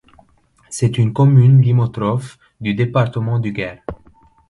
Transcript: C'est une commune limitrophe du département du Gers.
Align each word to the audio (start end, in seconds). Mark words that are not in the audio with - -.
C'est 0.67 0.97
une 0.97 1.13
commune 1.13 1.61
limitrophe 1.61 2.39
du 2.59 2.73
département 2.73 3.37
du 3.37 3.53
Gers. 3.55 3.83